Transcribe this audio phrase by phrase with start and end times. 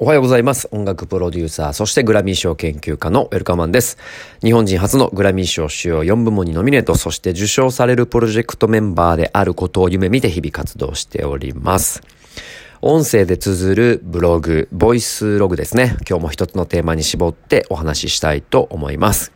[0.00, 0.68] おはようございます。
[0.70, 3.98] 音楽プロデューサー、そしてグラミー賞研究家のウェルカマンです。
[4.44, 12.04] 日本人初のグラミー賞主要4部門にノミネート、そして受賞されるプロジェクトメンバーであることを夢見て日々活動しております。
[12.80, 15.96] 音声で綴るブログ、ボイスログですね。
[16.08, 19.32] 今日も一つのテーマに絞ってお話ししたいと思います。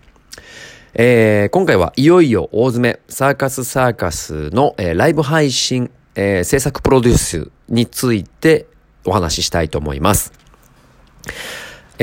[0.95, 8.67] えー、今回はいよいよ大詰め、サーカスサーカスの、えー、ライブ配信、えー、制作プロデュースについて
[9.05, 10.42] お話ししたいと思います。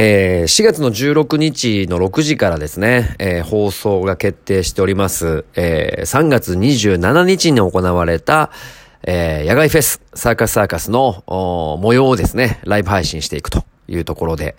[0.01, 8.49] えー、4月の16日の6時からですね、えー、放送が決定しております、えー、3月27日に行われた、
[9.03, 14.55] えー、野外フェス、サーカスサーカスの模様をですね、ライブ配信していくというところで、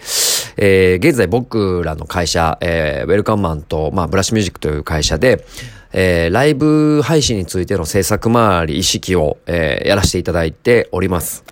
[0.59, 5.47] えー、現在僕らの会社、えー、ウェルカムマンと、まあ、ブラッシュミュージックという会社で、
[5.95, 11.45] えー、ライブ配信についての制作周り、意識を、えー、やらせていただいております。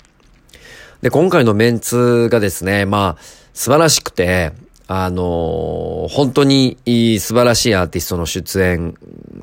[1.03, 3.23] で、今回のメンツがですね、まあ、
[3.55, 4.53] 素晴らしくて、
[4.91, 6.79] あのー、本当に
[7.21, 8.95] 素晴らしいアーティストの出演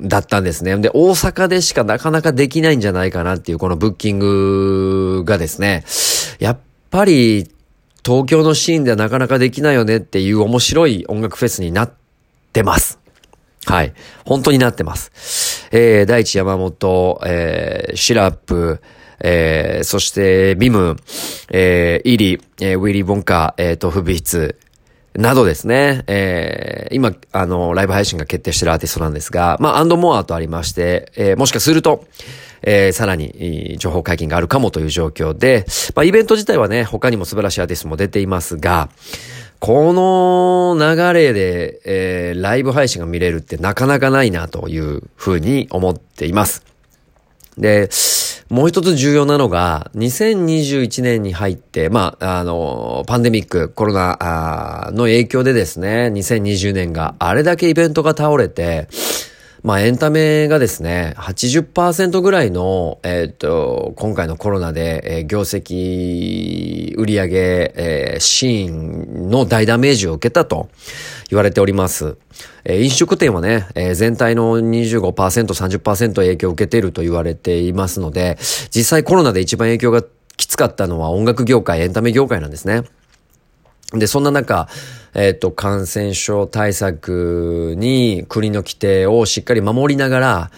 [0.02, 0.76] だったんですね。
[0.78, 5.84] で、大阪でしかなかなかできないんじゃないかなっていうこのブッキングがですね、
[6.40, 6.58] やっ
[6.90, 7.48] ぱり
[8.04, 11.92] 東京のシーンではなかなかできないよねっていう面白い音楽フェスになっ
[12.52, 12.98] てます。
[13.66, 13.94] はい。
[14.24, 15.68] 本当になってます。
[15.70, 18.80] えー、大地山本、えー、シラップ、
[19.20, 20.96] えー、そして、ビム、
[21.50, 24.58] えー、イリ、えー、ウィリー・ボンカー、えー、と、フビーツ、
[25.16, 32.04] などですね、えー、今、あの、ライブ配信が決定してるアーティストなんですが、まあ、アンドモアとありまして、えー、もしかすると、
[32.62, 38.90] えー、さらに、情報解禁があるかもという状況で、まあ、イベント自体はね、他にも素晴らしいアーティストも出ていますが、
[39.58, 46.62] この流れで、えー、ライブ配信が見れるってなかなかないなというふうに思っています。
[47.56, 47.88] で、
[48.48, 58.86] もう一つ重要なのが、2021年に入って、まあ、あの、パンデミック、コロナの影響でですね、2020年があれだけイベントが倒れて、
[59.66, 70.68] まあエンタメがですね、80%ぐらいの、えっ、ー、と、今回のコロナで、えー、業績、売上、えー、シーンの大ダメージを受けたと
[71.30, 72.16] 言われております。
[72.62, 75.10] えー、飲食店はね、えー、全体の25%、
[75.80, 78.38] 30%影響を受けていると言われていますので、
[78.70, 80.04] 実際コロナで一番影響が
[80.36, 82.84] きつかったのは音楽業界、エンタメ業界なんですね。
[83.98, 84.68] で、そんな中、
[85.14, 90.50] えっ、ー、と、感染症対策に国の規定をしっかり守りながら、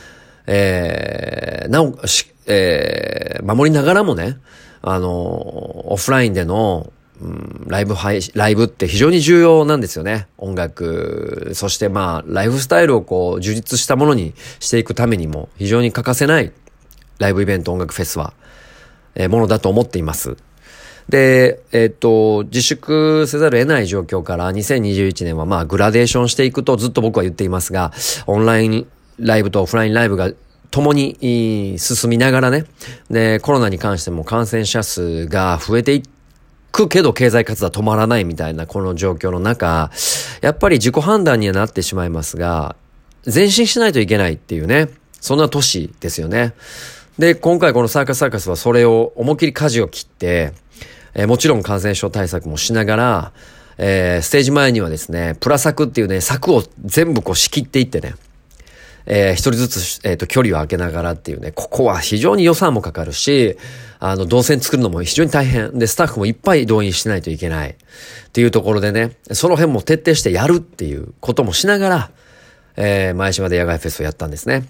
[0.47, 4.39] えー、なお、し、えー、守りながらもね、
[4.83, 5.11] あの、
[5.93, 10.29] オフラインでの、うん、ライブ配信、ライブって非常に重要なんですよね。
[10.39, 16.53] 音楽、そしてまあ、ライフスタイルをこう、充実したものにしていくためにも、非常に欠かせない
[17.19, 18.33] ライブイベント音楽フェスは、
[19.15, 20.37] えー、ものだと思っています。
[21.09, 27.93] で、えっと、自粛せざるを得ない状況から2021年はまあグラデーションしていくとずっと僕は言っていますが、
[28.27, 28.87] オンライン
[29.19, 30.31] ライブとオフラインライブが
[30.71, 32.67] 共に進みながらね、
[33.11, 36.03] で、コロナに関しても感染者数が増えてい
[36.73, 39.91] くけど経済活動は止まらないみたいなこの状況の中、
[40.43, 42.77] やっぱり自己判断にはなってしまいますが、
[43.25, 44.89] 前進しないといけないっていうね、
[45.21, 46.55] そんな都市ですよね。
[47.19, 50.53] で、今回このサーカスサーカスはそれを思いっきり舵を切って、
[51.15, 53.33] えー、もちろん感染症対策もしながら、
[53.79, 58.15] えー、ステージ前にはですね、プラ柵っていうね、柵を全部こう仕切っていってね、
[59.07, 63.57] えー、一人ずつ、えっ、ー、と、距離を空けながらっていうね、ここは非常に予算もかかるし、
[64.01, 65.79] あの、動線作るのも非常に大変。
[65.79, 67.71] で、スタッフもいっぱい動員しないといけない。
[67.71, 72.11] っていうところでね、その辺も徹底してやるっていうこともしながら、
[72.77, 74.65] えー、前島で野外フェスをやったんですね。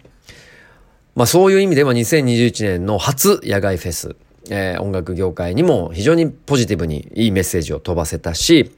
[1.16, 4.14] まあそういう意味では2021年の初野外フェス。
[4.50, 8.72] えー、音楽業界にも非常にポジティブにいいメッセージを飛ばせたし、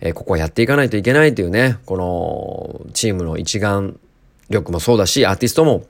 [0.00, 1.96] えー、ここはやっていかないといけないというね、こ
[2.86, 3.98] のチームの一眼
[4.48, 5.84] 力もそうだし、アーティストも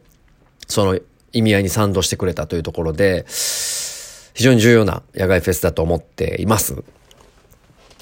[0.67, 0.99] その
[1.33, 6.83] 意味合いに賛同してくれたというところで、非常に重要な野外フェスだと思っています。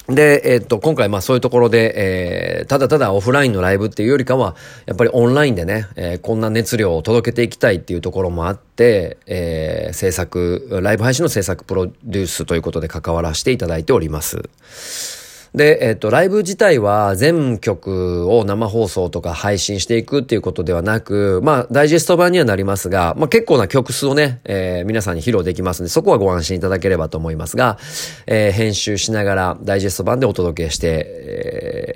[0.08, 4.54] で、えっと、今回まあそういうところで、えー、ただただオフラインのライブっていうよりかは、
[4.86, 15.25] やっぱりオンラインでね、えー、こんな熱量を届けていきたいっていうところもあって、えー、制作、ライブ配信の制作プロデュースということで関わらせていただいております。
[15.54, 27.78] で、えっ、と、ライブ自体は全曲を生放送とか配信していくっていうことではなく、まあ、ダイジェスト版にはなりますが、まあ結構な曲数をね、えー、皆さんに披露できますので、そこはご安心いただければと思いますが、
[28.26, 30.90] えー、編集しながらダイジェスト版でお届けしてい、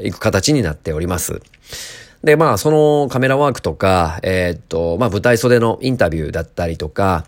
[0.07, 1.41] えー、く形になっております。
[2.23, 7.25] で、まあ、そのカメラワークとか、えー、っと、まあ、舞台袖のインタビューだったりとか、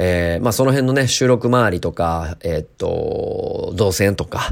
[0.00, 4.48] えー、まあその辺のね、収録周りとか、えー、っと、動線とか、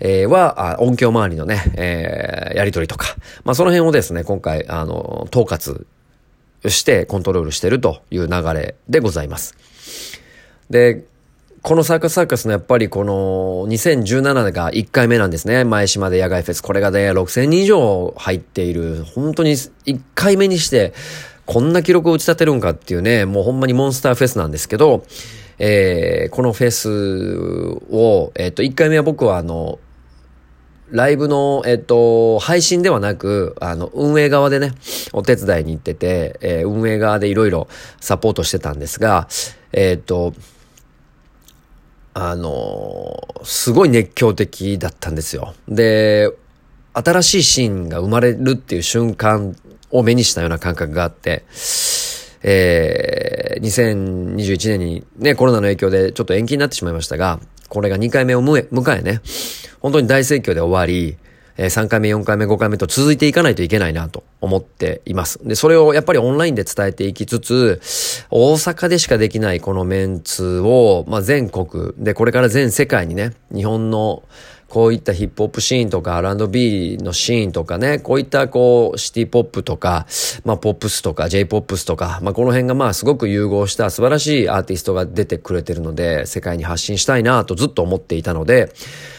[0.00, 3.14] えー、は、音響周りのね、えー、やりとりとか、
[3.44, 5.84] まあその辺をですね、今回、あの、統括
[6.66, 9.54] してコントロールしてるという流れでございます。
[10.70, 11.04] で、
[11.60, 13.12] このサーカスサーカスのやっぱりこの
[13.68, 15.64] 2017が1回目なんですね。
[15.64, 16.62] 前島で野外フェス。
[16.62, 20.94] これがね、6000人以上入っている、本当に1回目にして、
[21.48, 25.06] こんな記録を打ち立てるんかっていうね、もうほんまにモンスターフェスなんですけど、
[25.58, 26.90] えー、このフェス
[27.90, 29.78] を、えっ、ー、と、1回目は僕はあの、
[30.90, 34.72] ライブの、えっと、配信ではなく、あの、運営側でね、
[35.14, 37.66] お手伝いに行ってて、えー、運営側でいろいろ
[37.98, 39.26] サポートしてたんですが、
[39.72, 40.34] えっと、
[42.12, 45.54] あの、すごい熱狂的だったんですよ。
[45.66, 46.30] で、
[47.04, 49.56] 新しいシーンが生まれるっていう瞬間
[49.90, 51.44] を目にしたような感覚があって、
[52.42, 59.20] えー、2021年にね、コロナの影響でちょっと延期になってしまいましたが、これが2回目を迎えね、
[59.80, 61.18] 本当に大盛況で終わり、
[61.60, 65.40] え3回目、4回目、5回目と続いていかないといけないなと思っています。
[65.42, 67.80] で、それをやっぱりオンラインで伝えていきつつ、
[68.30, 74.22] 大阪でしかできないこのメンツを、まあ、全国で、これから全世界にね、日本の
[74.68, 80.06] こういったヒップホップシーンとか R&B のシーンとかね、こういったこうシティポップとか、
[80.44, 88.70] まあポップスとか J ポップスとか、まあこの辺がまあすごく融合した素晴らしいアーティストが出てくれてるので、世界に発信したいなとずっと思っていたので、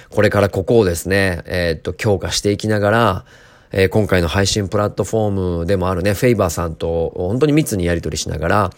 [0.10, 3.26] これからここをですね、え、っと強化していきながら、
[3.72, 8.70] えー、今回の配信プラットフォームでもあるね、フェイバーさんと本当に密にやり取りしながら、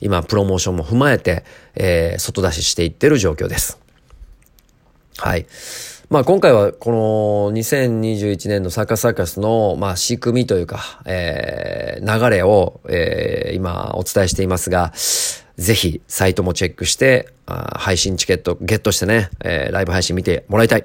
[0.00, 1.44] 今プロモーションも踏まえて、
[1.74, 3.78] えー、外出ししていってる状況です。
[5.18, 5.46] はい。
[6.10, 14.92] まあ今回はこの2021年のサーカスサーカスのまあ仕組みというか、えー、流れを、えー、今お伝えしていますが、
[15.56, 20.84] ぜひサイトもチェックして、あ配信チケットゲットしてね、えー、ライブ配信見てもらいたい。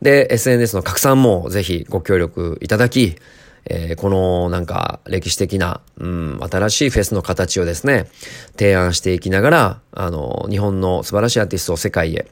[0.00, 3.16] で、SNS の拡散もぜひご協力いただき、
[3.66, 8.06] えー、このなんか歴史的な、うん、新しいフェスの形をですね、
[8.58, 12.26] 提案していきながら、あの、日本の素晴らしいアーティストを世界へ、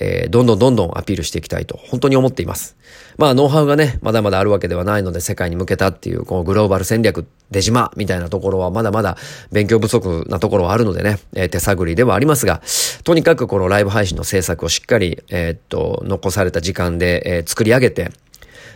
[0.00, 2.76] えー、どんどんどんどんアピールしていきたいと、本当に思っています。
[3.16, 9.16] まあ、ノウハウがね、まだまだあるわけではないので、世界に向けたっていう、このグローバル戦略、出島みたいなところは、まだまだ
[9.52, 12.62] 勉強不足なところはあるのでね、えー、手探りではありますが、
[13.04, 18.10] とにかくこのライブ配信の制作をしっかり、えー、っと、残された時間で、えー、作り上げて、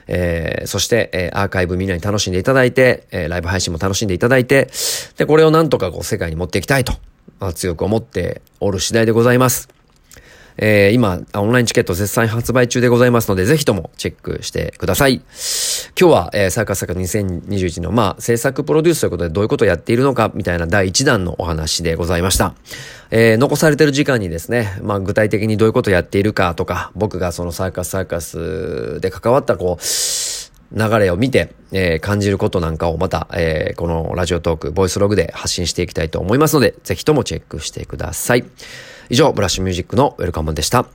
[0.08, 4.68] えー、そして、えー、アーカイブみんなに楽しんでいただいて、えー、ライブ配信も楽しんでいただいて、
[5.16, 6.94] で、これをなんとかこう世界に持っていきたいと、
[7.38, 9.77] まあ、強く思っておる次第でございます。
[10.58, 15.22] えー、今、オンラインチケット絶賛発売中でございますので、ぜひともチェックしてください。
[15.98, 22.54] 今日は、えー、サーカスサーカス2021の、まあ、制作プロデュースということでどういうことをやっているのか、みたいな第1弾のお話でございました。
[23.10, 29.84] えー、残されてる時間にですね、まあ、具体的にどういうことをやっているかとか、僕がそのサーカスサーカスで関わったこう、
[30.72, 38.44] 流れを見て、えー、感じることなんかをまた、えー、このラジオトーク、ボイスログで発信していきたいと思いますので、ぜひともチェックしてください。
[39.10, 40.86] 以上、ブラッシュミュージックのウェルカムでした。